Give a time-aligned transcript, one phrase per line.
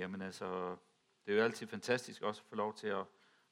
[0.00, 0.76] Jamen altså,
[1.26, 3.04] det er jo altid fantastisk også at få lov til at,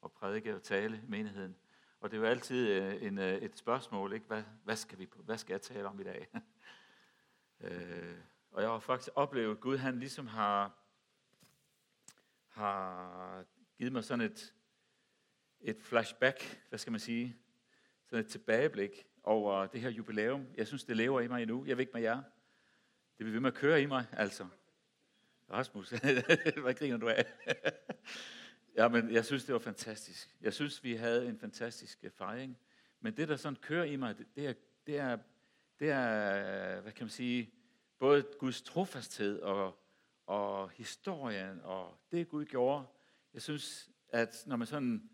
[0.05, 1.57] at prædike og tale i menigheden.
[2.01, 4.27] Og det er jo altid øh, en, øh, et spørgsmål, ikke?
[4.27, 6.29] Hvad, hvad, skal vi, hvad skal jeg tale om i dag?
[7.61, 8.15] øh,
[8.51, 10.73] og jeg har faktisk oplevet, at Gud han ligesom har,
[12.49, 13.45] har
[13.79, 14.55] givet mig sådan et,
[15.61, 17.37] et flashback, hvad skal man sige,
[18.07, 20.47] sådan et tilbageblik over det her jubilæum.
[20.57, 21.65] Jeg synes, det lever i mig endnu.
[21.65, 22.23] Jeg ved ikke med jer.
[23.19, 24.47] Det vil ved med at køre i mig, altså.
[25.51, 25.91] Rasmus,
[26.63, 27.25] hvad griner du af?
[28.77, 30.37] ja, men jeg synes, det var fantastisk.
[30.41, 32.59] Jeg synes, vi havde en fantastisk øh, fejring.
[33.01, 34.53] Men det, der sådan kører i mig, det er,
[34.87, 35.19] det er,
[35.79, 37.53] det er hvad kan man sige,
[37.99, 39.79] både Guds trofasthed og,
[40.27, 42.87] og historien og det, Gud gjorde.
[43.35, 45.11] Jeg synes, at når man sådan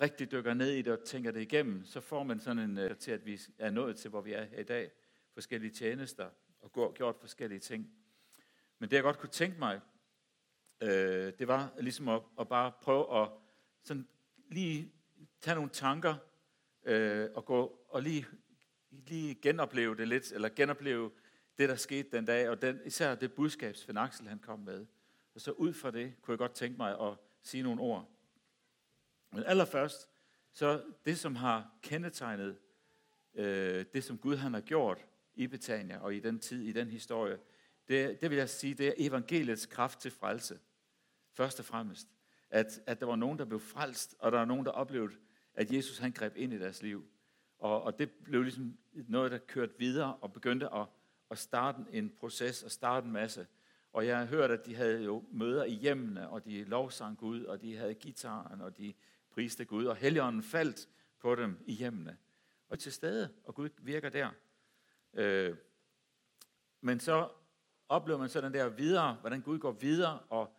[0.00, 2.96] rigtig dykker ned i det og tænker det igennem, så får man sådan en øh,
[2.96, 4.90] til, at vi er nået til, hvor vi er her i dag.
[5.34, 7.92] Forskellige tjenester og gjort forskellige ting.
[8.78, 9.80] Men det jeg godt kunne tænke mig,
[10.80, 13.30] øh, det var ligesom at, at bare prøve at
[13.82, 14.08] sådan
[14.48, 14.92] lige
[15.40, 16.14] tage nogle tanker
[16.84, 18.26] øh, og gå og lige,
[18.90, 21.10] lige genopleve det lidt, eller genopleve
[21.58, 24.86] det, der skete den dag, og den, især det budskab, Svend Axel han kom med.
[25.34, 28.08] Og så ud fra det kunne jeg godt tænke mig at sige nogle ord.
[29.32, 30.08] Men allerførst,
[30.52, 32.58] så det, som har kendetegnet
[33.34, 36.90] øh, det, som Gud han har gjort i Betania og i den tid, i den
[36.90, 37.38] historie,
[37.88, 40.58] det, det vil jeg sige, det er evangeliets kraft til frelse.
[41.32, 42.08] Først og fremmest.
[42.50, 45.14] At, at der var nogen, der blev frelst, og der var nogen, der oplevede,
[45.54, 47.08] at Jesus han greb ind i deres liv.
[47.58, 50.86] Og, og det blev ligesom noget, der kørte videre og begyndte at,
[51.30, 53.46] at starte en proces og starte en masse.
[53.92, 57.44] Og jeg har hørt, at de havde jo møder i hjemmene, og de lovsang Gud,
[57.44, 58.94] og de havde gitaren, og de
[59.30, 60.88] priste Gud, og Helligånden faldt
[61.20, 62.16] på dem i hjemmene.
[62.68, 64.30] Og til stede, og Gud virker der.
[65.14, 65.56] Øh,
[66.80, 67.28] men så
[67.88, 70.56] oplever man så den der videre, hvordan Gud går videre og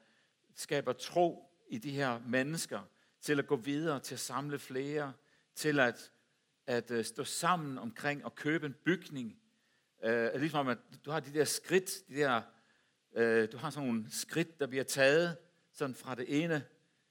[0.56, 2.80] skaber tro i de her mennesker,
[3.22, 5.14] til at gå videre, til at samle flere,
[5.56, 6.12] til at,
[6.68, 9.40] at øh, stå sammen omkring og købe en bygning.
[10.04, 12.42] Øh, ligesom at du har de der skridt, de der,
[13.16, 15.38] øh, du har sådan nogle skridt, der bliver taget
[15.74, 16.66] sådan fra det ene,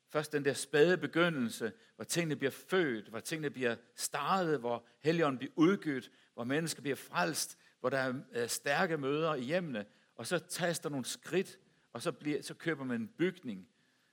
[0.09, 5.39] først den der spæde begyndelse, hvor tingene bliver født, hvor tingene bliver startet, hvor helligånden
[5.39, 9.87] bliver udgivet, hvor mennesker bliver frelst, hvor der er øh, stærke møder i hjemmene,
[10.19, 11.59] og så tages der nogle skridt,
[11.93, 13.69] og så, bliver, så køber man en bygning.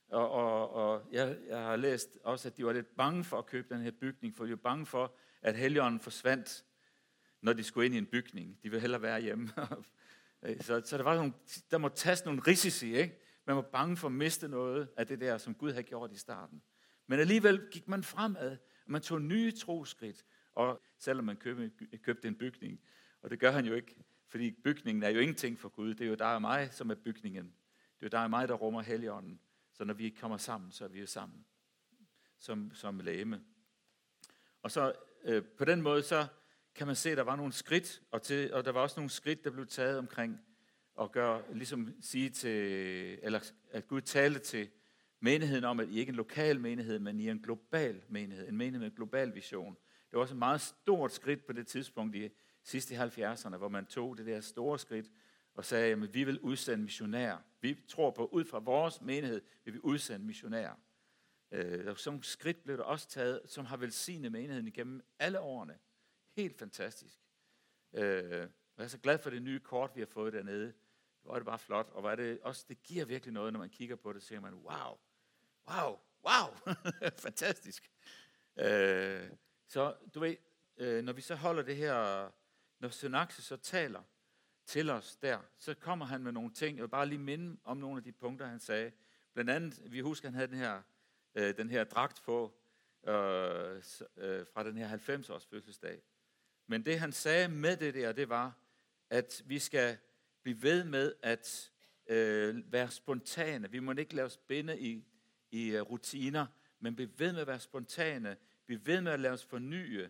[0.10, 3.46] Og, og, og jeg, jeg har læst også, at de var lidt bange for at
[3.46, 6.66] købe den her bygning, for de var bange for, at helligånden forsvandt,
[7.42, 8.58] når de skulle ind i en bygning.
[8.64, 9.50] De ville hellere være hjemme.
[10.62, 11.34] så, så der, var nogle,
[11.72, 13.20] der må tages nogle risici, ikke?
[13.46, 16.18] Man var bange for at miste noget af det der, som Gud havde gjort i
[16.18, 16.62] starten.
[17.08, 18.52] Men alligevel gik man fremad,
[18.86, 22.80] og man tog nye troskridt, og selvom man købte, købte en bygning,
[23.22, 23.96] og det gør han jo ikke,
[24.36, 25.94] fordi bygningen er jo ingenting for Gud.
[25.94, 27.46] Det er jo dig og mig, som er bygningen.
[27.46, 29.40] Det er jo dig og mig, der rummer Helligånden.
[29.74, 31.46] Så når vi kommer sammen, så er vi jo sammen
[32.38, 33.42] som, som læme.
[34.62, 36.28] Og så øh, på den måde, så
[36.76, 39.10] kan man se, at der var nogle skridt, og, til, og der var også nogle
[39.10, 40.40] skridt, der blev taget omkring
[41.02, 42.60] at gøre, ligesom sige til,
[43.24, 44.70] eller at Gud talte til
[45.20, 48.48] menigheden om, at I ikke er en lokal menighed, men I er en global menighed,
[48.48, 49.76] en menighed med en global vision.
[50.10, 52.30] Det var også et meget stort skridt på det tidspunkt i
[52.66, 55.12] sidst i 70'erne, hvor man tog det der store skridt
[55.54, 57.38] og sagde, at vi vil udsende missionærer.
[57.62, 60.76] Vi tror på, ud fra vores menighed, vil vi udsende missionærer.
[61.52, 65.78] Øh, sådan skridt blev der også taget, som har velsignet menigheden igennem alle årene.
[66.36, 67.20] Helt fantastisk.
[67.94, 70.74] Øh, jeg er så glad for det nye kort, vi har fået dernede.
[71.24, 73.60] Hvor er det bare flot, og hvor er det også, det giver virkelig noget, når
[73.60, 74.98] man kigger på det, så siger man, wow,
[75.70, 76.76] wow, wow,
[77.26, 77.92] fantastisk.
[78.60, 79.30] Øh,
[79.68, 80.36] så du ved,
[80.78, 82.32] øh, når vi så holder det her
[82.80, 84.04] når Synaxe så taler
[84.66, 86.78] til os der, så kommer han med nogle ting.
[86.78, 88.92] Jeg vil bare lige minde om nogle af de punkter, han sagde.
[89.34, 90.82] Blandt andet, vi husker, han havde den her,
[91.36, 92.54] øh, den her dragt på
[93.08, 93.76] øh,
[94.18, 96.02] øh, fra den her 90-års fødselsdag.
[96.68, 98.58] Men det, han sagde med det der, det var,
[99.10, 99.98] at vi skal
[100.44, 101.72] blive ved med at
[102.08, 103.72] øh, være spontane.
[103.72, 105.06] Vi må ikke lade os binde i,
[105.52, 106.46] i uh, rutiner,
[106.80, 108.38] men blive ved med at være spontane.
[108.66, 110.10] Blive ved med at lade os fornye.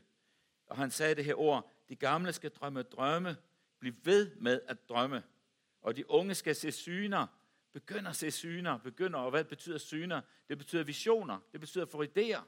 [0.65, 3.37] Og han sagde det her ord, de gamle skal drømme drømme,
[3.79, 5.23] blive ved med at drømme.
[5.81, 7.27] Og de unge skal se syner,
[7.73, 10.21] begynder at se syner, begynder, og hvad betyder syner?
[10.49, 12.41] Det betyder visioner, det betyder at få idéer,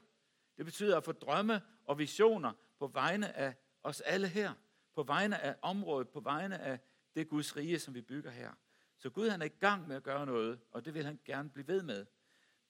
[0.56, 4.52] det betyder at få drømme og visioner på vegne af os alle her,
[4.94, 6.78] på vegne af området, på vegne af
[7.14, 8.52] det Guds rige, som vi bygger her.
[8.98, 11.50] Så Gud han er i gang med at gøre noget, og det vil han gerne
[11.50, 12.06] blive ved med.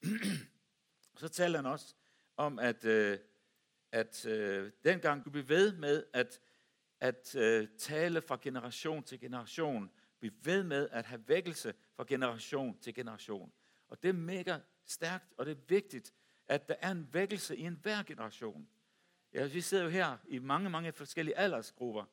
[1.21, 1.95] så taler han også
[2.37, 3.19] om, at, øh,
[3.93, 6.41] at øh, dengang du bliver ved med at
[7.01, 9.91] at øh, tale fra generation til generation.
[10.21, 13.53] Bliv ved med at have vækkelse fra generation til generation.
[13.89, 16.13] Og det er mega stærkt, og det er vigtigt,
[16.49, 18.69] at der er en vækkelse i enhver generation.
[19.33, 22.05] Ja, vi sidder jo her i mange, mange forskellige aldersgrupper,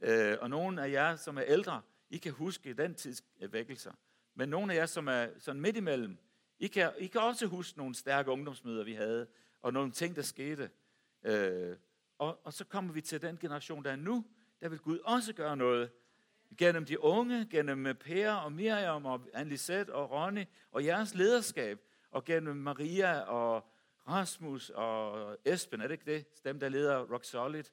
[0.00, 3.92] øh, og nogle af jer, som er ældre, I kan huske den tids øh, vækkelser.
[4.34, 6.18] Men nogle af jer, som er sådan midt imellem,
[6.58, 9.26] I kan, I kan også huske nogle stærke ungdomsmøder, vi havde,
[9.62, 10.70] og nogle ting, der skete.
[11.24, 11.76] Øh,
[12.22, 14.24] og, og så kommer vi til den generation, der er nu,
[14.60, 15.90] der vil Gud også gøre noget.
[16.58, 19.58] Gennem de unge, gennem Per og Miriam og Anne
[19.88, 21.80] og Ronny og jeres lederskab,
[22.10, 23.72] og gennem Maria og
[24.08, 26.44] Rasmus og Esben, er det ikke det?
[26.44, 27.64] Dem, der leder Rock Solid.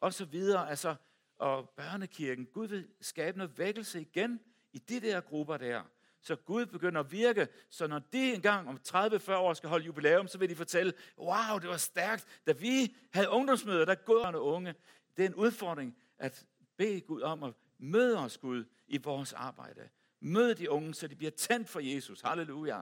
[0.00, 0.94] Og så videre, altså,
[1.38, 2.46] og børnekirken.
[2.46, 4.40] Gud vil skabe noget vækkelse igen
[4.72, 5.82] i de der grupper der.
[6.22, 10.28] Så Gud begynder at virke, så når de engang om 30-40 år skal holde jubilæum,
[10.28, 14.74] så vil de fortælle, wow, det var stærkt, da vi havde ungdomsmøder, der gående unge.
[15.16, 16.46] Det er en udfordring at
[16.76, 19.88] bede Gud om at møde os, Gud, i vores arbejde.
[20.20, 22.20] Mød de unge, så de bliver tændt for Jesus.
[22.20, 22.80] Halleluja.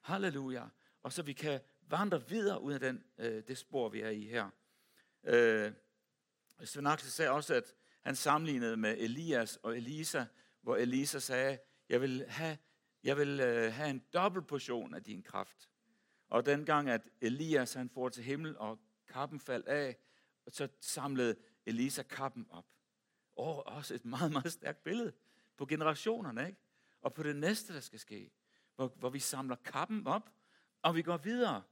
[0.00, 0.64] Halleluja.
[1.02, 4.22] Og så vi kan vandre videre ud af den, øh, det spor, vi er i
[4.22, 4.50] her.
[5.24, 5.72] Øh,
[6.64, 10.24] Svend Axel sagde også, at han sammenlignede med Elias og Elisa,
[10.62, 12.58] hvor Elisa sagde, jeg vil have,
[13.04, 15.68] jeg vil, øh, have en dobbelt portion af din kraft.
[16.28, 18.78] Og dengang, at Elias han får til himmel, og
[19.08, 19.96] kappen faldt af,
[20.48, 22.66] så samlede Elisa kappen op.
[23.36, 25.12] Og også et meget, meget stærkt billede
[25.56, 26.60] på generationerne, ikke?
[27.00, 28.30] Og på det næste, der skal ske,
[28.74, 30.30] hvor, hvor vi samler kappen op,
[30.82, 31.62] og vi går videre.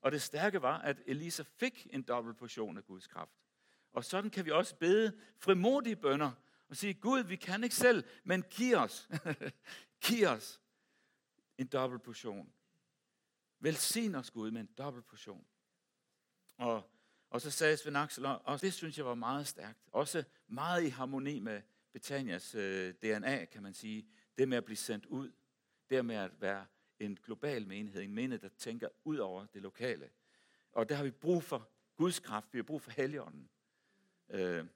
[0.00, 3.42] Og det stærke var, at Elisa fik en dobbelt portion af Guds kraft.
[3.92, 6.32] Og sådan kan vi også bede frimodige bønder
[6.68, 9.08] og sige, Gud, vi kan ikke selv, men giv os,
[10.04, 10.61] giv os
[11.58, 12.52] en dobbelt portion.
[13.60, 15.46] Velsign os, Gud, med en dobbelt portion.
[16.56, 16.90] Og,
[17.30, 19.78] og så sagde Svend Axel, og det synes jeg var meget stærkt.
[19.86, 21.62] Også meget i harmoni med
[21.92, 24.06] Betanias øh, DNA, kan man sige.
[24.38, 25.32] Det med at blive sendt ud.
[25.90, 26.66] Det med at være
[26.98, 28.02] en global menighed.
[28.02, 30.10] En menighed, der tænker ud over det lokale.
[30.72, 32.52] Og der har vi brug for Guds kraft.
[32.52, 33.50] Vi har brug for Helligånden.
[34.28, 34.66] Øh,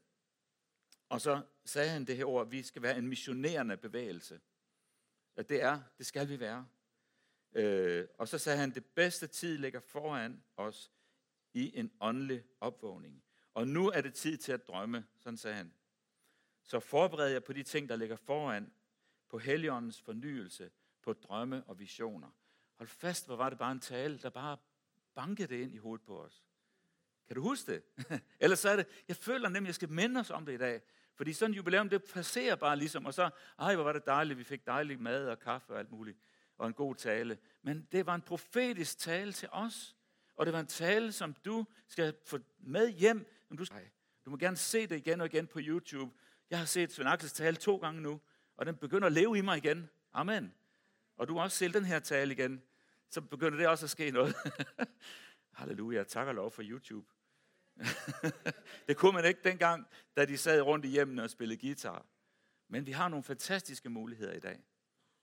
[1.08, 4.40] og så sagde han det her ord, at vi skal være en missionerende bevægelse.
[5.36, 6.66] At det er, det skal vi være.
[7.52, 10.92] Øh, og så sagde han, det bedste tid ligger foran os
[11.54, 13.22] i en åndelig opvågning.
[13.54, 15.72] Og nu er det tid til at drømme, sådan sagde han.
[16.62, 18.72] Så forbered jer på de ting, der ligger foran,
[19.28, 20.70] på Helligåndens fornyelse,
[21.02, 22.30] på drømme og visioner.
[22.74, 24.56] Hold fast, hvor var det bare en tale, der bare
[25.14, 26.44] bankede det ind i hovedet på os.
[27.26, 27.82] Kan du huske det?
[28.40, 30.58] Ellers så er det, jeg føler nemlig, at jeg skal minde os om det i
[30.58, 30.82] dag.
[31.16, 34.38] Fordi sådan en jubilæum, det passerer bare ligesom, og så, ej, hvor var det dejligt,
[34.38, 36.18] vi fik dejlig mad og kaffe og alt muligt,
[36.58, 37.38] og en god tale.
[37.62, 39.96] Men det var en profetisk tale til os,
[40.36, 43.26] og det var en tale, som du skal få med hjem.
[43.58, 43.80] Du, skal.
[44.24, 46.14] du må gerne se det igen og igen på YouTube.
[46.50, 48.20] Jeg har set Svend Axels tale to gange nu,
[48.56, 49.90] og den begynder at leve i mig igen.
[50.12, 50.54] Amen.
[51.16, 52.62] Og du har også set den her tale igen,
[53.10, 54.34] så begynder det også at ske noget.
[55.52, 57.06] Halleluja, tak og lov for YouTube.
[58.88, 59.86] det kunne man ikke dengang,
[60.16, 62.06] da de sad rundt i hjemmene og spillede guitar.
[62.68, 64.62] Men vi har nogle fantastiske muligheder i dag.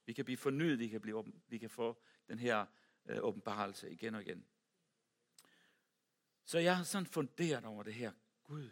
[0.06, 2.66] Vi kan blive fornyet, vi kan, blive, vi kan få den her
[3.06, 4.46] øh, åbenbarelse igen og igen.
[6.46, 8.12] Så jeg har sådan funderet over det her.
[8.44, 8.70] Gud,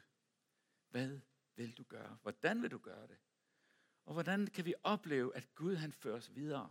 [0.89, 1.19] hvad
[1.55, 2.17] vil du gøre?
[2.21, 3.17] Hvordan vil du gøre det?
[4.05, 6.69] Og hvordan kan vi opleve, at Gud han fører os videre?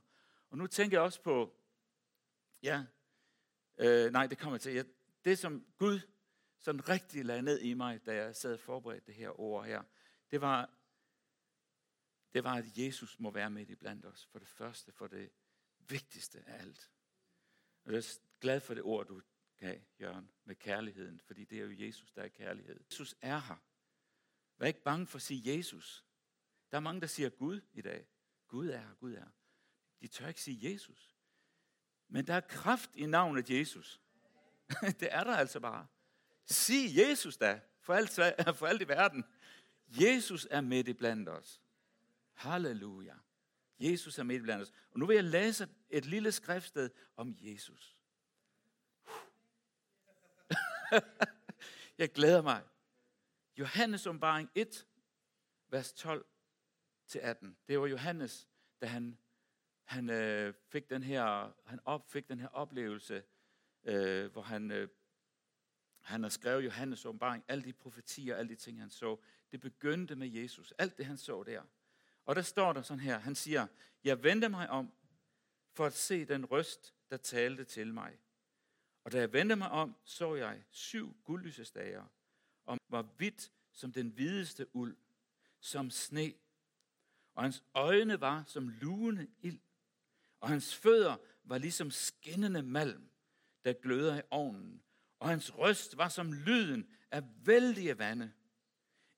[0.50, 1.56] Og nu tænker jeg også på,
[2.62, 2.84] ja,
[3.78, 4.72] øh, nej, det kommer til.
[4.72, 4.82] Ja,
[5.24, 6.00] det som Gud
[6.60, 9.82] sådan rigtig lagde ned i mig, da jeg sad og forberedte det her ord her,
[10.30, 10.70] det var,
[12.34, 14.26] det var, at Jesus må være midt i blandt os.
[14.26, 15.30] For det første, for det
[15.78, 16.90] vigtigste af alt.
[17.84, 19.22] Og jeg er glad for det ord, du
[19.56, 22.80] gav, Jørgen, med kærligheden, fordi det er jo Jesus, der er kærlighed.
[22.90, 23.56] Jesus er her.
[24.56, 26.04] Vær ikke bange for at sige Jesus.
[26.70, 28.06] Der er mange, der siger Gud i dag.
[28.48, 29.30] Gud er her, Gud er her.
[30.00, 31.16] De tør ikke sige Jesus.
[32.08, 34.00] Men der er kraft i navnet Jesus.
[35.00, 35.86] det er der altså bare.
[36.50, 38.10] Sig Jesus da, for alt,
[38.58, 39.24] for alt i verden.
[39.88, 41.60] Jesus er midt i blandt os.
[42.34, 43.14] Halleluja.
[43.80, 44.72] Jesus er midt i blandt os.
[44.90, 47.96] Og nu vil jeg læse et lille skriftsted om Jesus.
[51.98, 52.62] jeg glæder mig.
[53.58, 54.86] Johannes åbenbaring 1,
[55.68, 56.26] vers 12
[57.06, 57.56] til 18.
[57.68, 58.48] Det var Johannes,
[58.80, 59.18] da han,
[59.84, 63.22] han øh, fik den her, han op, fik den her oplevelse,
[63.84, 64.88] øh, hvor han øh,
[66.00, 69.16] han har skrevet Johannes åbenbaring, alle de profetier, alle de ting, han så.
[69.52, 70.74] Det begyndte med Jesus.
[70.78, 71.62] Alt det, han så der.
[72.26, 73.66] Og der står der sådan her, han siger,
[74.04, 74.92] jeg vendte mig om
[75.72, 78.18] for at se den røst, der talte til mig.
[79.04, 82.04] Og da jeg vendte mig om, så jeg syv guldlysestager,
[82.66, 84.96] og var hvidt som den hvideste uld,
[85.60, 86.34] som sne.
[87.34, 89.60] Og hans øjne var som lugende ild.
[90.40, 93.10] og hans fødder var ligesom skinnende malm,
[93.64, 94.82] der gløder i ovnen,
[95.20, 98.32] og hans røst var som lyden af vældige vande.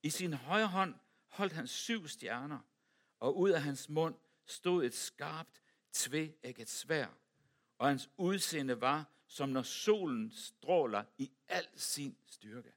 [0.02, 0.94] I sin højre hånd
[1.28, 2.58] holdt han syv stjerner,
[3.18, 4.14] og ud af hans mund
[4.46, 7.06] stod et skarpt, tveægget svær,
[7.78, 12.72] og hans udseende var, som når solen stråler i al sin styrke.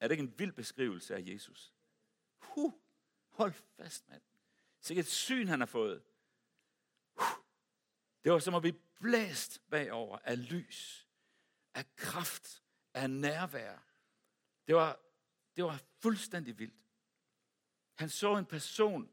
[0.00, 1.74] Er det ikke en vild beskrivelse af Jesus?
[2.38, 2.72] Huh,
[3.28, 4.22] hold fast, mand.
[4.80, 6.02] Sikkert et syn, han har fået.
[7.14, 7.38] Huh.
[8.24, 11.07] Det var som at blive blæst bagover af lys,
[11.74, 12.62] af kraft,
[12.94, 13.78] af nærvær.
[14.66, 15.00] Det var,
[15.56, 16.84] det var fuldstændig vildt.
[17.94, 19.10] Han så en person,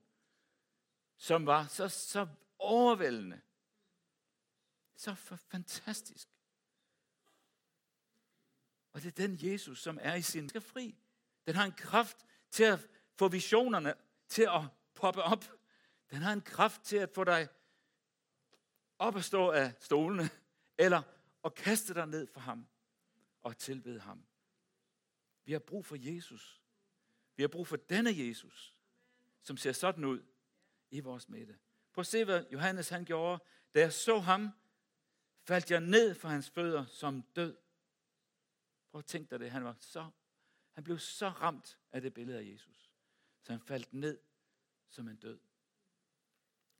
[1.18, 2.28] som var så, så
[2.60, 3.42] overvældende,
[4.96, 5.16] så
[5.52, 6.30] fantastisk.
[8.94, 10.96] Og det er den Jesus, som er i sin skal fri.
[11.46, 13.94] Den har en kraft til at få visionerne
[14.28, 14.62] til at
[14.96, 15.46] poppe op.
[16.12, 17.48] Den har en kraft til at få dig
[19.00, 20.30] op at stå af stolene,
[20.78, 21.02] eller
[21.46, 22.68] og kaste dig ned for ham
[23.44, 24.25] og tilbede ham.
[25.44, 26.62] Vi har brug for Jesus.
[27.36, 28.75] Vi har brug for denne Jesus,
[29.42, 30.24] som ser sådan ud
[30.92, 31.60] i vores midte.
[31.94, 33.44] Prøv at se, hvad Johannes han gjorde.
[33.74, 34.50] Da jeg så ham,
[35.44, 37.58] faldt jeg ned for hans fødder som død.
[38.92, 39.52] Prøv at tænke dig det.
[39.52, 40.10] Han, var så,
[40.72, 42.92] han blev så ramt af det billede af Jesus,
[43.42, 44.20] så han faldt ned
[44.88, 45.40] som en død.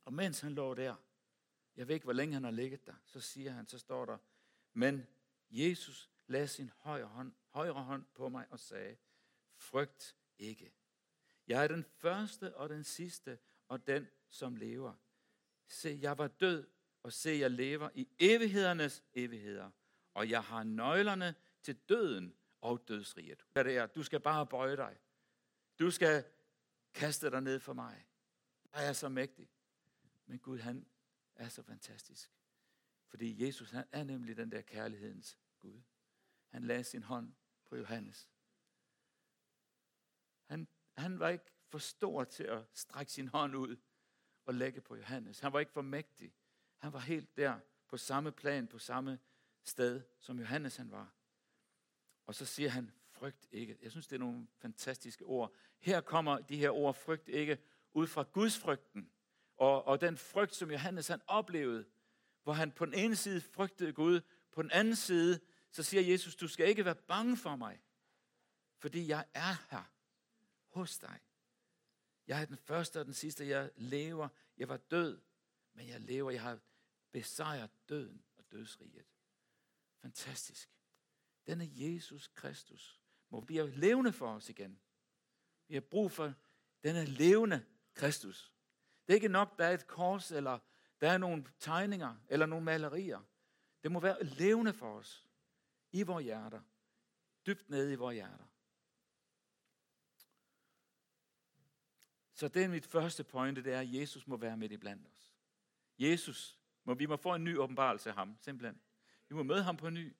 [0.04, 0.96] Og mens han lå der,
[1.76, 4.18] jeg ved ikke, hvor længe han har ligget der, så siger han, så står der,
[4.76, 5.06] men
[5.50, 8.96] Jesus lagde sin højre hånd, højre hånd på mig og sagde,
[9.56, 10.72] frygt ikke.
[11.46, 14.94] Jeg er den første og den sidste og den, som lever.
[15.66, 16.66] Se, jeg var død,
[17.02, 19.70] og se, jeg lever i evighedernes evigheder,
[20.14, 23.46] og jeg har nøglerne til døden og dødsriget.
[23.52, 24.98] Hvad det er, du skal bare bøje dig.
[25.78, 26.24] Du skal
[26.94, 28.06] kaste dig ned for mig.
[28.74, 29.48] Jeg er så mægtig.
[30.26, 30.86] Men Gud, han
[31.34, 32.32] er så fantastisk.
[33.06, 35.82] Fordi Jesus, han er nemlig den der kærlighedens Gud.
[36.48, 37.32] Han lagde sin hånd
[37.64, 38.30] på Johannes.
[40.44, 43.76] Han, han var ikke for stor til at strække sin hånd ud
[44.44, 45.40] og lægge på Johannes.
[45.40, 46.32] Han var ikke for mægtig.
[46.78, 49.18] Han var helt der på samme plan, på samme
[49.62, 51.14] sted, som Johannes han var.
[52.26, 53.78] Og så siger han, frygt ikke.
[53.82, 55.54] Jeg synes, det er nogle fantastiske ord.
[55.78, 57.58] Her kommer de her ord, frygt ikke,
[57.92, 59.10] ud fra Guds frygten.
[59.56, 61.84] Og, og den frygt, som Johannes han oplevede,
[62.46, 64.20] hvor han på den ene side frygtede Gud,
[64.52, 67.82] på den anden side, så siger Jesus, du skal ikke være bange for mig,
[68.78, 69.92] fordi jeg er her
[70.66, 71.20] hos dig.
[72.26, 74.28] Jeg er den første og den sidste, jeg lever.
[74.56, 75.20] Jeg var død,
[75.72, 76.30] men jeg lever.
[76.30, 76.58] Jeg har
[77.12, 79.06] besejret døden og dødsriget.
[80.02, 80.70] Fantastisk.
[81.46, 84.80] Denne Jesus Kristus må blive levende for os igen.
[85.68, 86.34] Vi har brug for
[86.84, 88.52] denne levende Kristus.
[89.06, 90.58] Det er ikke nok, der er et kors, eller
[91.00, 93.20] der er nogle tegninger, eller nogle malerier.
[93.82, 95.26] Det må være levende for os.
[95.92, 96.60] I vores hjerter.
[97.46, 98.44] Dybt nede i vores hjerter.
[102.32, 105.06] Så det er mit første pointe, det er, at Jesus må være midt i blandt
[105.06, 105.32] os.
[105.98, 108.80] Jesus, må, vi må få en ny åbenbarelse af ham, simpelthen.
[109.28, 110.16] Vi må møde ham på ny.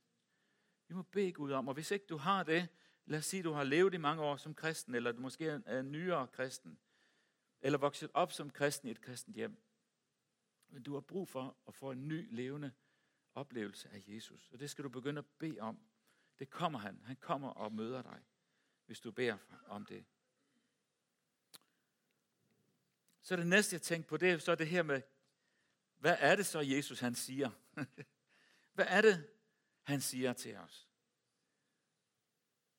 [0.89, 2.69] Vi må bede Gud om, og hvis ikke du har det,
[3.07, 5.81] lad os sige, du har levet i mange år som kristen, eller du måske er
[5.81, 6.79] en nyere kristen,
[7.61, 9.66] eller vokset op som kristen i et kristent hjem.
[10.69, 12.73] Men du har brug for at få en ny levende
[13.35, 14.51] oplevelse af Jesus.
[14.53, 15.79] Og det skal du begynde at bede om.
[16.39, 17.01] Det kommer han.
[17.05, 18.25] Han kommer og møder dig,
[18.87, 20.05] hvis du beder om det.
[23.23, 25.03] Så det næste, jeg tænkte på, det er så det her med,
[25.99, 27.51] hvad er det så, Jesus han siger?
[28.75, 29.31] hvad er det,
[29.83, 30.89] han siger til os?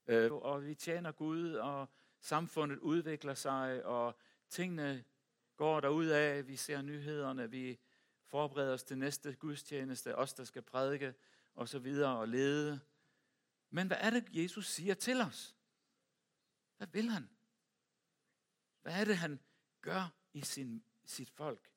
[0.07, 1.89] Øh, og vi tjener Gud, og
[2.19, 5.03] samfundet udvikler sig, og tingene
[5.57, 7.79] går derud af, vi ser nyhederne, vi
[8.25, 11.13] forbereder os til næste gudstjeneste, os der skal prædike,
[11.55, 12.79] og så videre, og lede.
[13.69, 15.55] Men hvad er det, Jesus siger til os?
[16.77, 17.29] Hvad vil han?
[18.81, 19.39] Hvad er det, han
[19.81, 21.71] gør i sin, sit folk?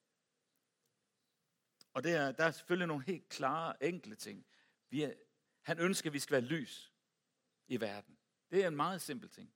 [1.92, 4.46] Og det er, der er selvfølgelig nogle helt klare, enkle ting.
[4.90, 5.14] Vi er,
[5.62, 6.92] han ønsker, at vi skal være lys
[7.68, 8.18] i verden.
[8.50, 9.54] Det er en meget simpel ting.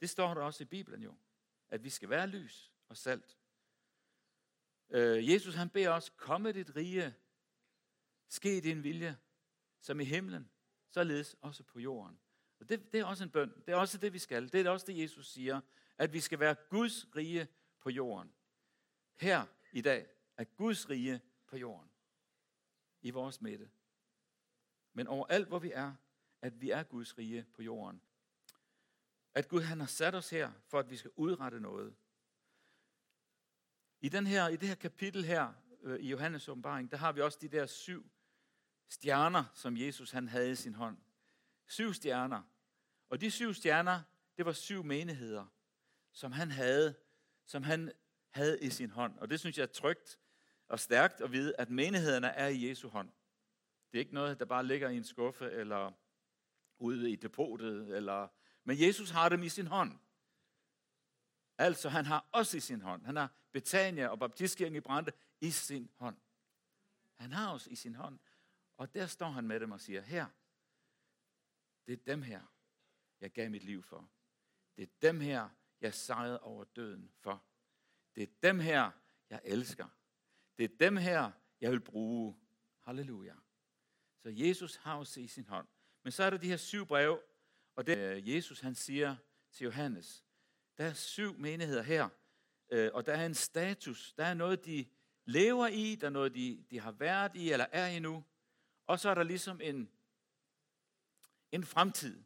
[0.00, 1.14] Det står der også i Bibelen jo,
[1.68, 3.37] at vi skal være lys og salt.
[4.90, 7.14] Øh, Jesus han beder os, komme dit rige,
[8.28, 9.18] ske din vilje,
[9.80, 10.50] som i himlen,
[10.90, 12.18] således også på jorden.
[12.60, 13.54] Og det, det er også en bøn.
[13.66, 14.52] Det er også det, vi skal.
[14.52, 15.60] Det er også det, Jesus siger,
[15.98, 17.48] at vi skal være Guds rige
[17.80, 18.32] på jorden.
[19.16, 21.90] Her i dag er Guds rige på jorden.
[23.00, 23.70] I vores midte.
[24.92, 25.94] Men overalt, hvor vi er,
[26.42, 28.02] at vi er Guds rige på jorden.
[29.34, 31.96] At Gud han har sat os her, for at vi skal udrette noget.
[34.00, 35.52] I, den her, I det her kapitel her,
[35.82, 38.10] øh, i Johannes åbenbaring, der har vi også de der syv
[38.88, 40.98] stjerner, som Jesus han havde i sin hånd.
[41.66, 42.42] Syv stjerner.
[43.08, 44.02] Og de syv stjerner,
[44.36, 45.46] det var syv menigheder,
[46.12, 46.94] som han havde,
[47.46, 47.92] som han
[48.30, 49.18] havde i sin hånd.
[49.18, 50.18] Og det synes jeg er trygt
[50.68, 53.10] og stærkt at vide, at menighederne er i Jesu hånd.
[53.92, 55.92] Det er ikke noget, der bare ligger i en skuffe, eller
[56.78, 58.28] ude i depotet, eller...
[58.64, 59.98] men Jesus har dem i sin hånd.
[61.58, 63.04] Altså, han har også i sin hånd.
[63.04, 66.16] Han har Betania og Baptistkirken i Brande i sin hånd.
[67.14, 68.18] Han har os i sin hånd.
[68.76, 70.26] Og der står han med dem og siger, her,
[71.86, 72.42] det er dem her,
[73.20, 74.10] jeg gav mit liv for.
[74.76, 75.48] Det er dem her,
[75.80, 77.44] jeg sejrede over døden for.
[78.14, 78.90] Det er dem her,
[79.30, 79.88] jeg elsker.
[80.58, 82.36] Det er dem her, jeg vil bruge.
[82.78, 83.34] Halleluja.
[84.18, 85.68] Så Jesus har os i sin hånd.
[86.02, 87.20] Men så er der de her syv breve,
[87.76, 89.16] og det Jesus han siger
[89.52, 90.24] til Johannes.
[90.78, 92.08] Der er syv menigheder her,
[92.70, 94.12] øh, og der er en status.
[94.12, 94.86] Der er noget, de
[95.24, 98.24] lever i, der er noget, de, de har været i eller er i nu.
[98.86, 99.90] Og så er der ligesom en,
[101.52, 102.22] en fremtid,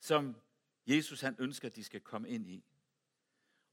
[0.00, 0.36] som
[0.86, 2.64] Jesus han ønsker, at de skal komme ind i.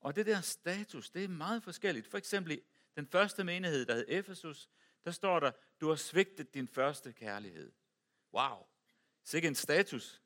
[0.01, 2.07] Og det der status, det er meget forskelligt.
[2.07, 2.61] For eksempel i
[2.95, 4.69] den første menighed, der hed Efesus,
[5.05, 5.51] der står der,
[5.81, 7.71] du har svigtet din første kærlighed.
[8.33, 8.67] Wow,
[9.23, 10.21] sikke en status.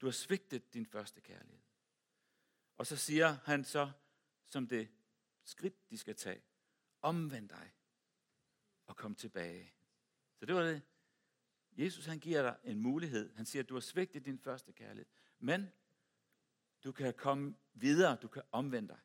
[0.00, 1.65] Du har svigtet din første kærlighed.
[2.76, 3.90] Og så siger han så,
[4.44, 4.88] som det
[5.44, 6.42] skridt, de skal tage,
[7.02, 7.72] omvend dig
[8.86, 9.74] og kom tilbage.
[10.38, 10.82] Så det var det.
[11.72, 13.34] Jesus han giver dig en mulighed.
[13.34, 15.06] Han siger, at du har svigtet din første kærlighed.
[15.38, 15.72] Men
[16.84, 19.00] du kan komme videre, du kan omvende dig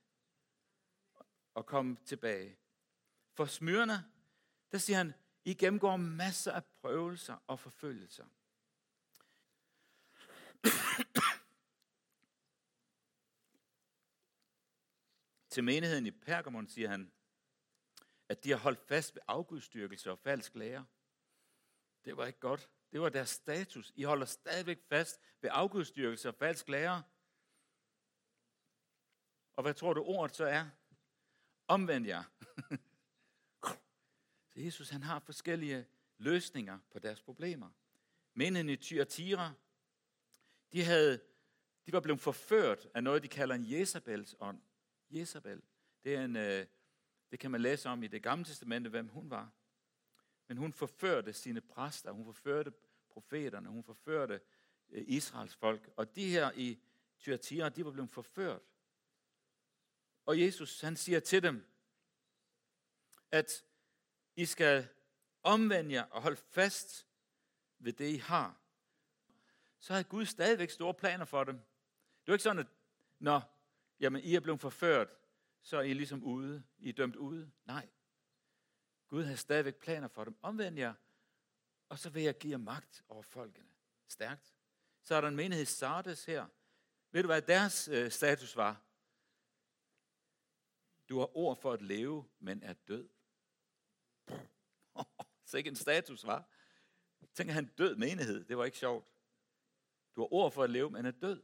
[1.53, 2.57] og komme tilbage.
[3.33, 4.11] For smyrne,
[4.71, 5.13] der siger han,
[5.45, 8.25] I gennemgår masser af prøvelser og forfølgelser.
[15.51, 17.11] Til menigheden i Pergamon siger han,
[18.29, 20.85] at de har holdt fast ved afgudstyrkelse og falsk lære.
[22.05, 22.69] Det var ikke godt.
[22.91, 23.93] Det var deres status.
[23.95, 27.03] I holder stadigvæk fast ved afgudstyrkelse og falsk lære.
[29.53, 30.69] Og hvad tror du ordet så er?
[31.67, 32.23] Omvend jer.
[34.49, 35.85] så Jesus han har forskellige
[36.17, 37.69] løsninger på deres problemer.
[38.33, 39.53] Mændene i Thyatira,
[40.71, 41.21] de, havde,
[41.85, 44.61] de var blevet forført af noget, de kalder en Jezabels ånd.
[45.11, 45.61] Jezabel,
[46.03, 46.65] det, er en, øh,
[47.31, 49.51] det kan man læse om i det gamle testamente, hvem hun var.
[50.47, 52.73] Men hun forførte sine præster, hun forførte
[53.09, 54.41] profeterne, hun forførte
[54.89, 55.89] øh, Israels folk.
[55.95, 56.79] Og de her i
[57.19, 58.61] Thyatira, de var blevet forført.
[60.25, 61.65] Og Jesus, han siger til dem,
[63.31, 63.63] at
[64.35, 64.87] I skal
[65.43, 67.07] omvende jer og holde fast
[67.79, 68.57] ved det, I har.
[69.79, 71.55] Så har Gud stadigvæk store planer for dem.
[72.21, 72.67] Det er ikke sådan, at
[73.19, 73.60] når
[74.01, 75.09] jamen, I er blevet forført,
[75.61, 76.63] så er I ligesom ude.
[76.77, 77.51] I er dømt ude.
[77.65, 77.89] Nej.
[79.07, 80.37] Gud har stadigvæk planer for dem.
[80.41, 80.93] Omvend jer,
[81.89, 83.69] og så vil jeg give jer magt over folkene.
[84.07, 84.55] Stærkt.
[85.01, 86.47] Så er der en menighed Sardes her.
[87.11, 88.81] Ved du, hvad deres øh, status var?
[91.09, 93.09] Du har ord for at leve, men er død.
[95.45, 96.49] Så ikke en status, var.
[97.33, 98.43] Tænk, han død menighed.
[98.45, 99.05] Det var ikke sjovt.
[100.15, 101.43] Du har ord for at leve, men er død.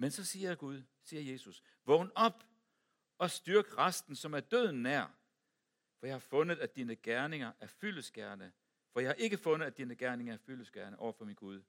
[0.00, 2.44] Men så siger Gud, siger Jesus, vågn op
[3.18, 5.16] og styrk resten, som er døden nær.
[5.98, 8.52] For jeg har fundet, at dine gerninger er fyldeskærende.
[8.92, 11.62] For jeg har ikke fundet, at dine gerninger er fyldeskærende over for min Gud.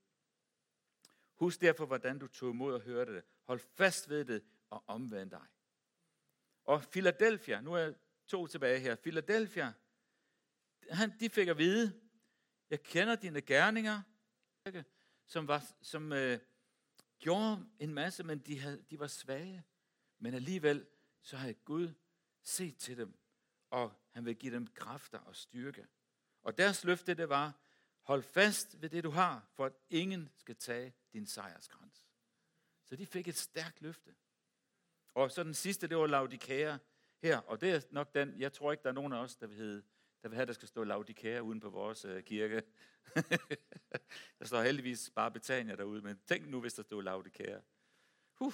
[1.34, 3.24] Husk derfor, hvordan du tog imod og hørte det.
[3.44, 5.46] Hold fast ved det og omvend dig.
[6.64, 7.96] Og Philadelphia, nu er jeg
[8.28, 8.96] to tilbage her.
[8.96, 9.74] Philadelphia,
[10.90, 12.02] han, de fik at vide,
[12.70, 14.02] jeg kender dine gerninger,
[15.26, 16.40] som, var, som øh,
[17.22, 19.64] gjorde en masse, men de, havde, de var svage.
[20.20, 20.88] Men alligevel,
[21.22, 21.94] så har Gud
[22.44, 23.20] set til dem,
[23.70, 25.88] og han vil give dem kræfter og styrke.
[26.44, 27.60] Og deres løfte, det var,
[28.02, 32.08] hold fast ved det, du har, for at ingen skal tage din sejrskrans.
[32.86, 34.16] Så de fik et stærkt løfte.
[35.14, 36.78] Og så den sidste, det var Laudikea
[37.22, 39.48] her, og det er nok den, jeg tror ikke, der er nogen af os, der
[39.48, 39.84] vil, hedde,
[40.24, 42.64] der vil have, der skal stå Laudikære uden på vores øh, kirke.
[44.40, 47.62] der står heldigvis bare Betania derude, men tænk nu, hvis der stod Laudikære.
[48.34, 48.54] Huh,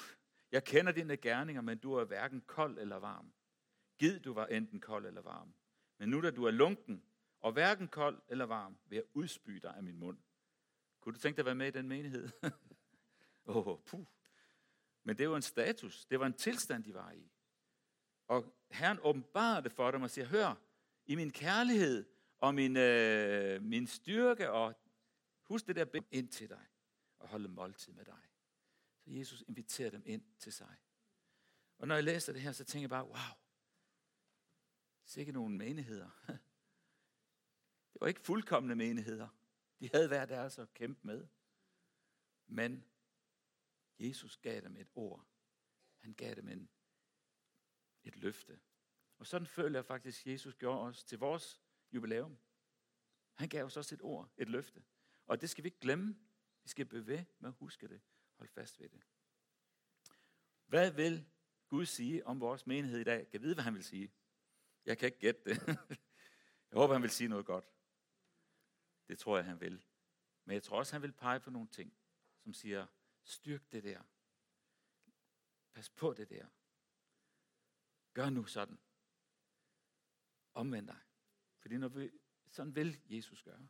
[0.52, 3.34] jeg kender dine gerninger, men du er hverken kold eller varm.
[3.98, 5.54] Gid du var enten kold eller varm.
[5.98, 7.04] Men nu da du er lunken,
[7.40, 10.18] og hverken kold eller varm, vil jeg udspy dig af min mund.
[11.00, 12.30] Kunne du tænke dig at være med i den menighed?
[13.46, 14.06] Åh, oh, puh.
[15.04, 17.32] Men det var en status, det var en tilstand, de var i.
[18.28, 20.56] Og Herren åbenbarede det for dem og siger, hør,
[21.08, 22.06] i min kærlighed
[22.38, 24.76] og min, øh, min styrke, og
[25.42, 26.66] husk det der ind til dig
[27.20, 28.22] og holde måltid med dig.
[29.00, 30.76] Så Jesus inviterer dem ind til sig.
[31.78, 33.38] Og når jeg læser det her, så tænker jeg bare, wow,
[35.08, 36.10] Sikke nogle menigheder.
[37.94, 39.28] Det var ikke fuldkommende menigheder.
[39.80, 41.28] De havde hver deres at kæmpe med.
[42.48, 42.86] Men
[44.00, 45.26] Jesus gav dem et ord.
[45.98, 46.70] Han gav dem en,
[48.04, 48.60] et løfte.
[49.18, 52.38] Og sådan føler jeg faktisk, at Jesus gjorde os til vores jubilæum.
[53.34, 54.84] Han gav os også et ord, et løfte.
[55.26, 56.20] Og det skal vi ikke glemme.
[56.64, 58.02] Vi skal bevæge med at huske det.
[58.36, 59.04] Hold fast ved det.
[60.66, 61.30] Hvad vil
[61.68, 63.18] Gud sige om vores menighed i dag?
[63.18, 64.14] Jeg kan vide, hvad han vil sige.
[64.86, 65.68] Jeg kan ikke gætte det.
[66.72, 67.66] Jeg håber, han vil sige noget godt.
[69.08, 69.84] Det tror jeg, han vil.
[70.46, 71.98] Men jeg tror også, han vil pege på nogle ting,
[72.38, 72.88] som siger,
[73.24, 74.04] styrk det der.
[75.74, 76.48] Pas på det der.
[78.14, 78.80] Gør nu sådan.
[80.58, 80.98] Omvend dig.
[81.60, 82.12] Fordi når vi,
[82.52, 83.68] sådan vil Jesus gøre.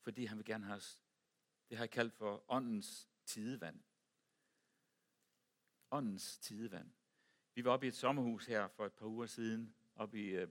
[0.00, 1.02] Fordi han vil gerne have os,
[1.68, 3.80] det har jeg kaldt for åndens tidevand.
[5.90, 6.90] Åndens tidevand.
[7.54, 10.48] Vi var oppe i et sommerhus her for et par uger siden, oppe i øh,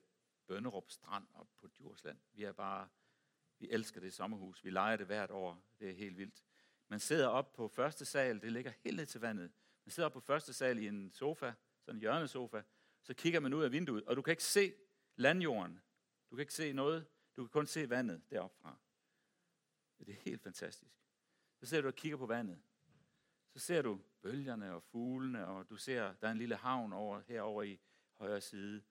[0.47, 2.19] Bønderup Strand op på Djursland.
[2.33, 2.89] Vi er bare,
[3.59, 4.63] vi elsker det sommerhus.
[4.63, 5.63] Vi leger det hvert år.
[5.79, 6.43] Det er helt vildt.
[6.87, 9.51] Man sidder op på første sal, det ligger helt ned til vandet.
[9.85, 12.61] Man sidder op på første sal i en sofa, sådan en hjørnesofa,
[13.01, 14.73] så kigger man ud af vinduet, og du kan ikke se
[15.17, 15.81] landjorden.
[16.29, 17.07] Du kan ikke se noget.
[17.37, 18.77] Du kan kun se vandet deroppe fra.
[19.99, 20.91] Det er helt fantastisk.
[21.59, 22.59] Så ser du og kigger på vandet.
[23.53, 27.21] Så ser du bølgerne og fuglene, og du ser, der er en lille havn over,
[27.27, 27.79] herover i
[28.13, 28.83] højre side.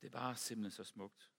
[0.00, 1.32] Det er bare simpelthen så smukt.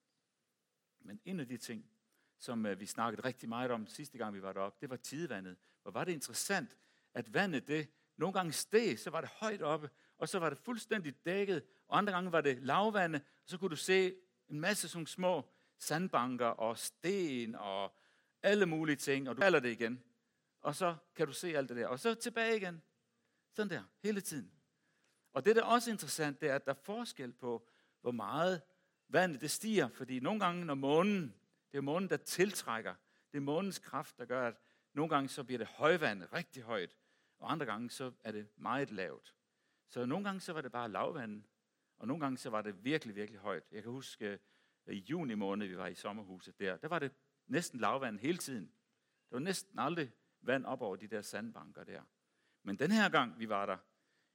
[0.99, 1.91] Men en af de ting,
[2.37, 5.57] som øh, vi snakkede rigtig meget om sidste gang, vi var deroppe, det var tidevandet.
[5.81, 6.77] Hvor var det interessant,
[7.13, 10.59] at vandet, det nogle gange steg, så var det højt oppe, og så var det
[10.59, 14.15] fuldstændig dækket, og andre gange var det lavvande, og så kunne du se
[14.49, 17.95] en masse sådan små sandbanker og sten og
[18.43, 20.03] alle mulige ting, og du falder det igen.
[20.61, 22.81] Og så kan du se alt det der, og så tilbage igen.
[23.53, 24.51] Sådan der, hele tiden.
[25.33, 27.67] Og det, der er også interessant, det er, at der er forskel på,
[28.01, 28.61] hvor meget
[29.07, 31.33] vandet det stiger, fordi nogle gange, når månen
[31.71, 32.95] det er månen, der tiltrækker.
[33.31, 34.55] Det er månens kraft, der gør, at
[34.93, 36.95] nogle gange så bliver det højvand rigtig højt,
[37.39, 39.35] og andre gange så er det meget lavt.
[39.87, 41.43] Så nogle gange så var det bare lavvand,
[41.97, 43.63] og nogle gange så var det virkelig, virkelig højt.
[43.71, 44.39] Jeg kan huske,
[44.85, 47.11] at i juni måned, vi var i sommerhuset der, der var det
[47.47, 48.71] næsten lavvand hele tiden.
[49.29, 52.01] Der var næsten aldrig vand op over de der sandbanker der.
[52.63, 53.77] Men den her gang, vi var der,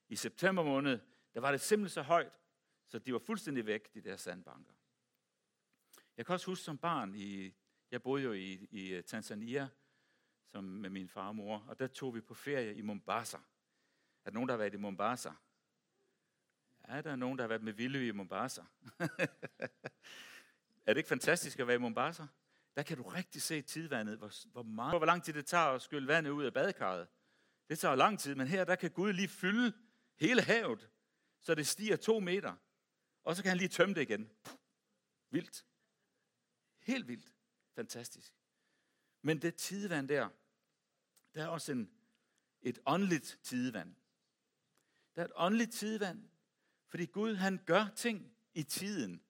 [0.09, 0.98] i september måned,
[1.35, 2.33] der var det simpelthen så højt,
[2.87, 4.75] så de var fuldstændig væk, de der sandbanker.
[6.16, 7.55] Jeg kan også huske som barn, i,
[7.90, 9.68] jeg boede jo i, i øh, Tanzania
[10.53, 13.37] som med min far og mor, og der tog vi på ferie i Mombasa.
[13.37, 15.31] Er der nogen, der har været i Mombasa?
[16.85, 18.62] Er der nogen, der har været med vilde i Mombasa.
[20.87, 22.27] er det ikke fantastisk at være i Mombasa?
[22.77, 25.83] Der kan du rigtig se tidvandet, hvor, hvor, meget, hvor lang tid det tager at
[25.83, 27.09] skylle vandet ud af badekarret.
[27.68, 29.73] Det tager lang tid, men her der kan Gud lige fylde
[30.16, 30.90] hele havet,
[31.42, 32.57] så det stiger to meter.
[33.25, 34.31] Og så kan han lige tømme det igen.
[35.31, 35.66] Vildt.
[36.81, 37.35] Helt vildt.
[37.75, 38.35] Fantastisk.
[39.23, 40.29] Men det tidevand der,
[41.35, 41.90] der er også en,
[42.62, 43.95] et åndeligt tidevand.
[45.14, 46.29] Der er et åndeligt tidevand,
[46.93, 49.23] fordi Gud han gør ting i tiden.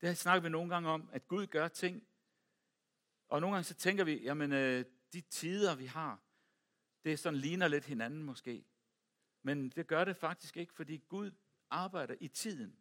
[0.00, 2.06] Det snakker vi nogle gange om, at Gud gør ting.
[3.28, 6.20] Og nogle gange så tænker vi, jamen øh, de tider vi har,
[7.04, 8.64] det sådan ligner lidt hinanden måske.
[9.42, 11.30] Men det gør det faktisk ikke, fordi Gud
[11.70, 12.76] arbejder i tiden.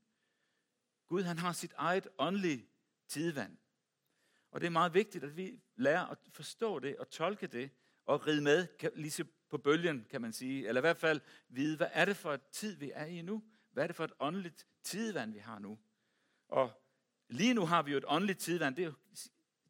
[1.07, 2.67] Gud han har sit eget åndelige
[3.07, 3.57] tidevand.
[4.51, 7.71] Og det er meget vigtigt, at vi lærer at forstå det og tolke det
[8.05, 10.67] og ride med lige på bølgen, kan man sige.
[10.67, 13.43] Eller i hvert fald vide, hvad er det for et tid, vi er i nu?
[13.73, 15.79] Hvad er det for et åndeligt tidevand, vi har nu?
[16.47, 16.71] Og
[17.29, 18.75] lige nu har vi jo et åndeligt tidevand.
[18.75, 18.95] Det,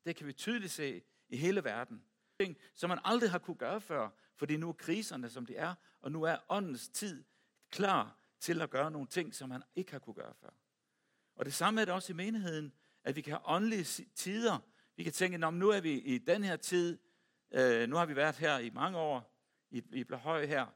[0.05, 2.03] det kan vi tydeligt se i hele verden.
[2.39, 5.75] Ting, som man aldrig har kunne gøre før, fordi nu er kriserne, som de er,
[6.01, 7.23] og nu er åndens tid
[7.69, 10.49] klar til at gøre nogle ting, som man ikke har kunne gøre før.
[11.35, 14.59] Og det samme er det også i menigheden, at vi kan have åndelige tider,
[14.95, 16.99] vi kan tænke, nu er vi i den her tid,
[17.51, 19.33] øh, nu har vi været her i mange år,
[19.71, 20.67] i, i Blåhøj her,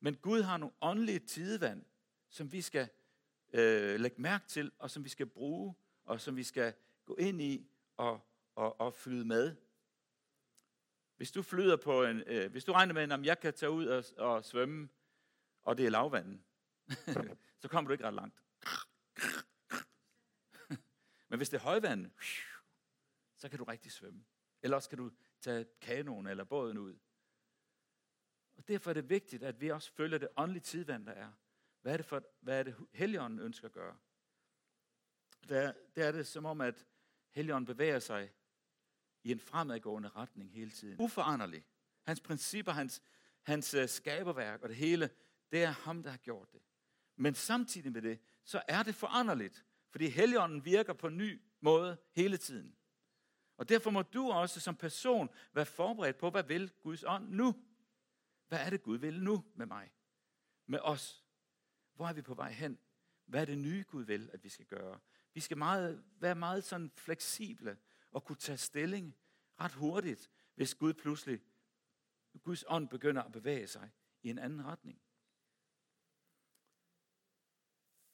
[0.00, 1.84] men Gud har nogle åndelige tidevand,
[2.36, 2.88] som vi skal
[3.52, 7.40] øh, lægge mærke til, og som vi skal bruge, og som vi skal gå ind
[7.42, 8.20] i og,
[8.54, 9.56] og, og flyde med.
[11.16, 13.86] Hvis du flyder på en, øh, hvis du regner med, at jeg kan tage ud
[13.86, 14.88] og, og svømme,
[15.62, 16.40] og det er lavvandet,
[17.60, 18.42] så kommer du ikke ret langt.
[21.28, 22.10] Men hvis det er højvand,
[23.40, 24.24] så kan du rigtig svømme.
[24.62, 26.98] Eller også kan du tage kanonen eller båden ud.
[28.56, 31.32] Og derfor er det vigtigt, at vi også følger det åndelige tidvand, der er.
[31.86, 33.96] Hvad er det, for, hvad er det Helligånden ønsker at gøre?
[35.48, 36.86] Der, der er det som om, at
[37.30, 38.32] Helligånden bevæger sig
[39.22, 41.00] i en fremadgående retning hele tiden.
[41.00, 41.64] Uforanderlig.
[42.06, 43.02] Hans principper, hans,
[43.42, 45.10] hans uh, skaberværk og det hele,
[45.52, 46.60] det er ham, der har gjort det.
[47.16, 49.64] Men samtidig med det, så er det foranderligt.
[49.90, 52.76] Fordi Helligånden virker på en ny måde hele tiden.
[53.56, 57.54] Og derfor må du også som person være forberedt på, hvad vil Guds ånd nu?
[58.48, 59.92] Hvad er det, Gud vil nu med mig?
[60.66, 61.25] Med os?
[61.96, 62.78] Hvor er vi på vej hen?
[63.24, 65.00] Hvad er det nye, Gud vil, at vi skal gøre?
[65.34, 67.78] Vi skal meget, være meget sådan fleksible
[68.10, 69.16] og kunne tage stilling
[69.60, 71.42] ret hurtigt, hvis Gud pludselig,
[72.42, 73.90] Guds ånd begynder at bevæge sig
[74.22, 75.02] i en anden retning.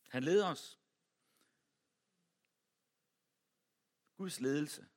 [0.08, 0.80] Han leder os.
[4.16, 4.88] Guds ledelse.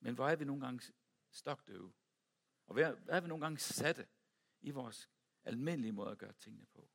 [0.00, 0.92] Men hvor er vi nogle gange
[1.30, 1.92] stokdøve?
[2.66, 4.08] Og hvor er vi nogle gange satte
[4.60, 5.10] i vores
[5.44, 6.90] almindelige måde at gøre tingene på?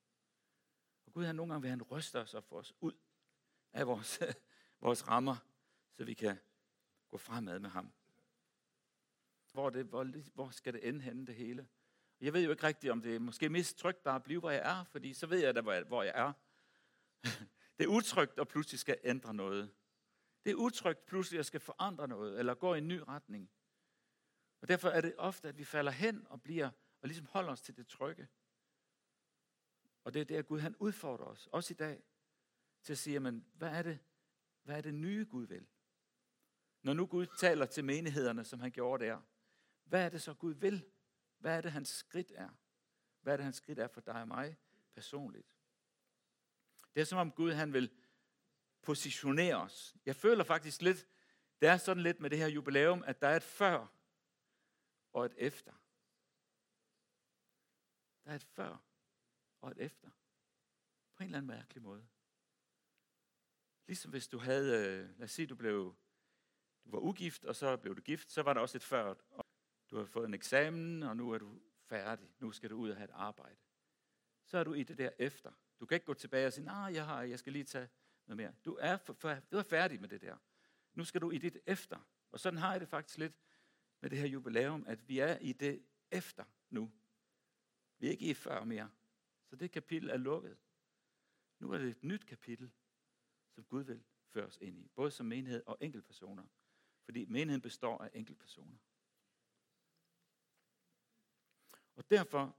[1.15, 2.93] Gud han nogle gange vil han ryste os og få os ud
[3.73, 4.19] af vores,
[4.82, 5.36] vores rammer,
[5.93, 6.38] så vi kan
[7.10, 7.93] gå fremad med ham.
[9.51, 11.67] Hvor, det, hvor, hvor skal det ende henne, det hele?
[12.21, 14.49] Jeg ved jo ikke rigtigt, om det er måske mest trygt bare at blive, hvor
[14.49, 16.34] jeg er, fordi så ved jeg da, hvor jeg er.
[17.78, 19.73] Det er utrygt at pludselig skal ændre noget.
[20.43, 23.51] Det er utrygt pludselig at skal forandre noget, eller gå i en ny retning.
[24.62, 26.69] Og derfor er det ofte, at vi falder hen og bliver,
[27.01, 28.28] og ligesom holder os til det trygge.
[30.06, 32.04] Og det er det, at Gud han udfordrer os, også i dag,
[32.84, 34.00] til at sige, men hvad er det,
[34.63, 35.68] hvad er det nye Gud vil?
[36.82, 39.22] Når nu Gud taler til menighederne, som han gjorde der,
[39.84, 40.86] hvad er det så Gud vil?
[41.38, 42.50] Hvad er det, hans skridt er?
[43.22, 44.58] Hvad er det, hans skridt er for dig og mig
[44.94, 45.56] personligt?
[46.94, 47.91] Det er som om Gud han vil
[48.82, 49.96] positionere os.
[50.06, 51.08] Jeg føler faktisk lidt,
[51.62, 53.88] det er sådan lidt med det her jubilæum, at der er et før
[55.13, 55.72] og et efter.
[58.24, 58.86] Der er et før
[59.65, 60.10] og et efter.
[61.15, 62.08] På en eller anden mærkelig måde.
[63.88, 65.95] Ligesom hvis du havde, øh, lad os sige, du blev,
[66.86, 69.13] du var ugift, og så blev du gift, så var der også et før.
[69.91, 72.30] Du har fået en eksamen, og nu er du færdig.
[72.39, 73.60] Nu skal du ud og have et arbejde.
[74.45, 75.51] Så er du i det der efter.
[75.80, 77.89] Du kan ikke gå tilbage og sige, nej, jeg, har, jeg skal lige tage
[78.25, 78.54] noget mere.
[78.65, 80.38] Du er, for, for, du er færdig med det der.
[80.93, 81.99] Nu skal du i dit efter.
[82.32, 83.34] Og sådan har jeg det faktisk lidt
[84.01, 86.91] med det her jubilæum, at vi er i det efter nu.
[87.97, 88.89] Vi er ikke i før mere.
[89.56, 90.58] Så det kapitel er lukket.
[91.60, 92.72] Nu er det et nyt kapitel,
[93.52, 94.88] som Gud vil føre os ind i.
[94.88, 96.46] Både som menighed og enkeltpersoner.
[97.06, 98.78] Fordi menigheden består af enkeltpersoner.
[101.96, 102.58] Og derfor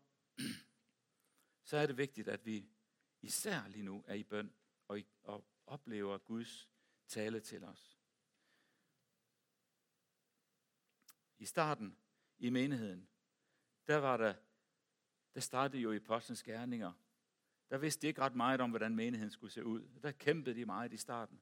[1.68, 2.68] så er det vigtigt, at vi
[3.22, 4.54] især lige nu er i bøn
[4.88, 6.70] og, og oplever Guds
[7.06, 8.00] tale til os.
[11.38, 11.98] I starten
[12.38, 13.08] i menigheden,
[13.86, 14.34] der var der,
[15.36, 16.92] der startede jo i Apostlenes gerninger.
[17.70, 19.88] Der vidste de ikke ret meget om, hvordan menigheden skulle se ud.
[20.02, 21.40] Der kæmpede de meget i starten.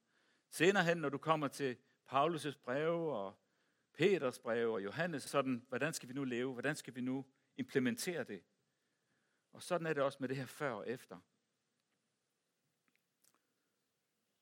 [0.51, 1.77] Senere hen, når du kommer til
[2.13, 3.39] Paulus' breve og
[3.93, 6.53] Peters breve og Johannes, sådan, hvordan skal vi nu leve?
[6.53, 7.27] Hvordan skal vi nu
[7.57, 8.43] implementere det?
[9.53, 11.19] Og sådan er det også med det her før og efter.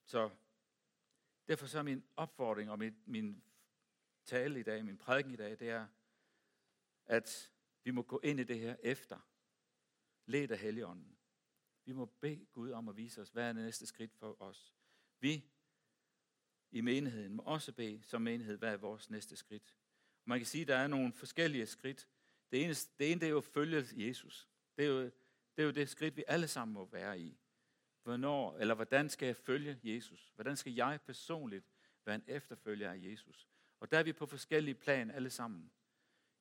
[0.05, 0.31] Så
[1.49, 3.45] derfor så er min opfordring og min, min
[4.25, 5.87] tale i dag, min prædiken i dag, det er,
[7.07, 7.53] at
[7.85, 9.32] vi må gå ind i det her efter.
[10.33, 11.17] Led af Helligånden.
[11.85, 14.75] Vi må bede Gud om at vise os, hvad er det næste skridt for os.
[15.21, 15.45] Vi
[16.71, 19.77] i menigheden må også bede som menighed, hvad er vores næste skridt.
[20.25, 22.09] Man kan sige, at der er nogle forskellige skridt.
[22.51, 24.49] Det ene, det ene det er jo at følge Jesus.
[24.77, 25.13] Det er, jo, det
[25.57, 27.39] er jo det skridt, vi alle sammen må være i.
[28.03, 30.33] Hvornår, eller hvordan skal jeg følge Jesus?
[30.35, 31.67] Hvordan skal jeg personligt
[32.05, 33.49] være en efterfølger af Jesus?
[33.81, 35.73] Og der er vi på forskellige plan alle sammen.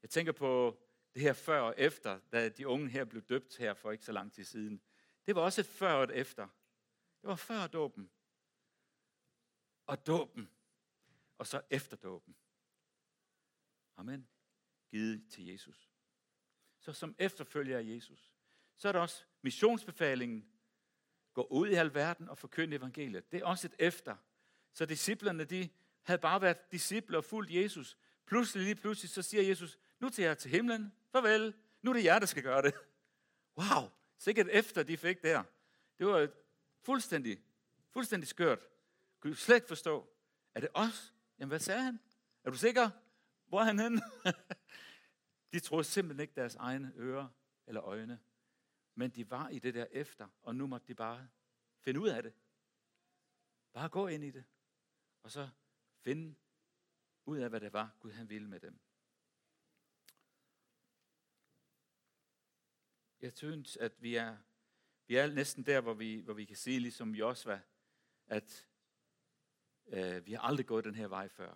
[0.01, 0.81] Jeg tænker på
[1.13, 4.11] det her før og efter, da de unge her blev døbt her for ikke så
[4.11, 4.81] lang tid siden.
[5.25, 6.47] Det var også et før og et efter.
[7.21, 8.11] Det var før dåben.
[9.85, 10.49] Og dåben.
[11.37, 12.35] Og så efter dåben.
[13.97, 14.27] Amen.
[14.89, 15.91] Givet til Jesus.
[16.79, 18.33] Så som efterfølger af Jesus.
[18.77, 20.51] Så er der også missionsbefalingen.
[21.33, 23.31] Gå ud i alverden og forkynde evangeliet.
[23.31, 24.15] Det er også et efter.
[24.73, 25.69] Så disciplerne, de
[26.01, 27.97] havde bare været disciple og fulgt Jesus.
[28.25, 32.03] Pludselig, lige pludselig, så siger Jesus, nu til jer til himlen, farvel, nu er det
[32.03, 32.73] jer, der skal gøre det.
[33.57, 35.43] Wow, sikkert efter de fik der.
[35.99, 36.29] Det var
[36.81, 37.43] fuldstændig,
[37.89, 38.59] fuldstændig skørt.
[39.19, 40.13] Kunne du slet ikke forstå.
[40.55, 41.13] Er det os?
[41.39, 41.99] Jamen, hvad sagde han?
[42.43, 42.89] Er du sikker?
[43.47, 44.01] Hvor er han henne?
[45.53, 47.27] de troede simpelthen ikke deres egne ører
[47.67, 48.19] eller øjne.
[48.95, 51.27] Men de var i det der efter, og nu måtte de bare
[51.79, 52.33] finde ud af det.
[53.73, 54.43] Bare gå ind i det.
[55.23, 55.49] Og så
[56.03, 56.35] finde
[57.25, 58.79] ud af, hvad det var, Gud han ville med dem.
[63.21, 64.37] Jeg synes, at vi er,
[65.07, 67.61] vi er næsten der, hvor vi, hvor vi kan sige, ligesom Josva,
[68.27, 68.67] at
[69.87, 71.55] øh, vi har aldrig gået den her vej før.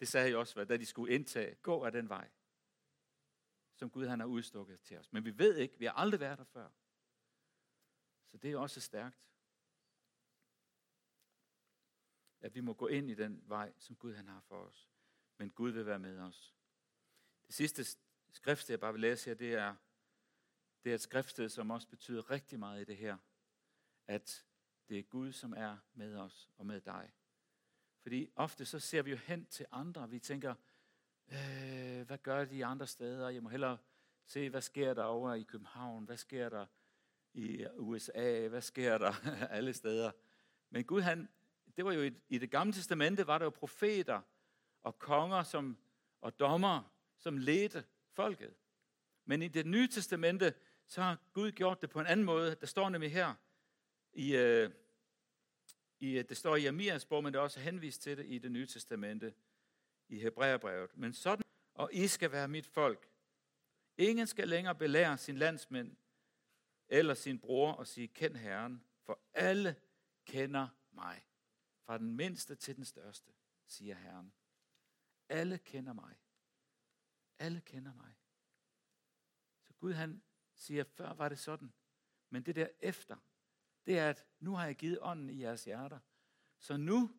[0.00, 2.30] Det sagde Josva, da de skulle indtage, gå af den vej,
[3.74, 5.12] som Gud han har udstukket til os.
[5.12, 6.68] Men vi ved ikke, vi har aldrig været der før.
[8.26, 9.30] Så det er også stærkt.
[12.40, 14.90] at vi må gå ind i den vej, som Gud han har for os.
[15.38, 16.54] Men Gud vil være med os.
[17.46, 17.84] Det sidste
[18.30, 19.76] skriftsted, jeg bare vil læse her, det er,
[20.84, 23.16] det er et skriftsted, som også betyder rigtig meget i det her.
[24.06, 24.44] At
[24.88, 27.12] det er Gud, som er med os og med dig.
[28.02, 30.10] Fordi ofte så ser vi jo hen til andre.
[30.10, 30.54] Vi tænker,
[31.28, 33.28] øh, hvad gør de andre steder?
[33.28, 33.78] Jeg må hellere
[34.26, 36.04] se, hvad sker der over i København?
[36.04, 36.66] Hvad sker der
[37.32, 38.48] i USA?
[38.48, 39.12] Hvad sker der
[39.56, 40.10] alle steder?
[40.70, 41.28] Men Gud, han,
[41.76, 44.20] det var jo i, i det gamle testamente, var der jo profeter
[44.82, 45.78] og konger som,
[46.20, 48.54] og dommer, som ledte folket.
[49.24, 50.54] Men i det nye testamente,
[50.90, 52.54] så har Gud gjort det på en anden måde.
[52.54, 53.34] Der står nemlig her,
[54.12, 54.70] i, øh,
[55.98, 58.52] i, det står i Amias bog, men det er også henvist til det i det
[58.52, 59.34] nye testamente,
[60.08, 60.96] i Hebræerbrevet.
[60.96, 63.08] Men sådan, og I skal være mit folk.
[63.98, 65.96] Ingen skal længere belære sin landsmænd
[66.88, 69.76] eller sin bror og sige, kend Herren, for alle
[70.24, 71.26] kender mig.
[71.86, 73.32] Fra den mindste til den største,
[73.66, 74.32] siger Herren.
[75.28, 76.16] Alle kender mig.
[77.38, 78.14] Alle kender mig.
[79.62, 80.22] Så Gud han
[80.60, 81.72] siger, før var det sådan.
[82.30, 83.16] Men det der efter,
[83.86, 85.98] det er, at nu har jeg givet ånden i jeres hjerter.
[86.58, 87.10] Så nu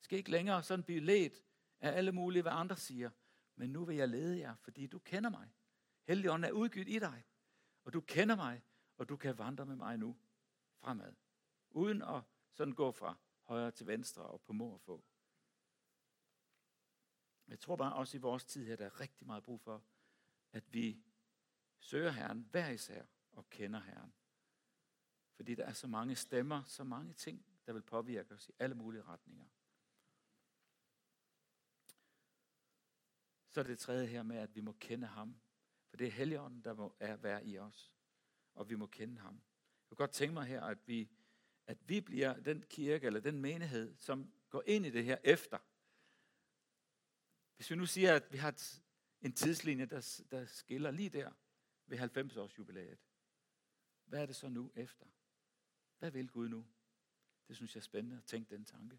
[0.00, 1.42] skal I ikke længere sådan blive ledt
[1.80, 3.10] af alle mulige, hvad andre siger.
[3.56, 5.54] Men nu vil jeg lede jer, fordi du kender mig.
[6.04, 7.24] Helligånden er udgivet i dig.
[7.84, 8.62] Og du kender mig,
[8.96, 10.16] og du kan vandre med mig nu
[10.80, 11.14] fremad.
[11.70, 15.04] Uden at sådan gå fra højre til venstre og på mor og få.
[17.48, 19.84] Jeg tror bare også i vores tid her, der er rigtig meget brug for,
[20.52, 21.02] at vi
[21.80, 24.12] søger Herren hver især og kender Herren.
[25.36, 28.74] Fordi der er så mange stemmer, så mange ting, der vil påvirke os i alle
[28.74, 29.46] mulige retninger.
[33.48, 35.40] Så er det tredje her med, at vi må kende ham.
[35.90, 37.94] For det er Helligånden, der må er, være i os.
[38.54, 39.34] Og vi må kende ham.
[39.34, 41.10] Jeg kunne godt tænke mig her, at vi,
[41.66, 45.58] at vi bliver den kirke eller den menighed, som går ind i det her efter.
[47.56, 48.78] Hvis vi nu siger, at vi har
[49.20, 51.32] en tidslinje, der, der skiller lige der
[51.88, 52.98] ved 90 års jubilæet.
[54.04, 55.06] Hvad er det så nu efter?
[55.98, 56.66] Hvad vil Gud nu?
[57.48, 58.98] Det synes jeg er spændende at tænke den tanke.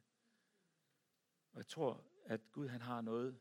[1.51, 3.39] Og jeg tror, at Gud han har noget,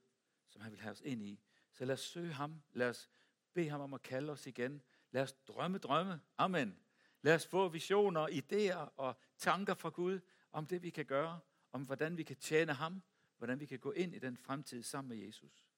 [0.49, 1.41] som han vil have os ind i.
[1.73, 2.63] Så lad os søge ham.
[2.73, 3.11] Lad os
[3.53, 4.83] bede ham om at kalde os igen.
[5.11, 6.21] Lad os drømme drømme.
[6.39, 6.81] Amen.
[7.23, 10.21] Lad os få visioner, idéer og tanker fra Gud
[10.53, 11.41] om det, vi kan gøre,
[11.73, 13.03] om hvordan vi kan tjene ham,
[13.37, 15.69] hvordan vi kan gå ind i den fremtid sammen med Jesus.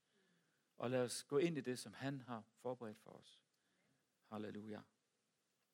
[0.79, 3.41] Og lad os gå ind i det, som han har forberedt for os.
[4.31, 4.85] Halleluja.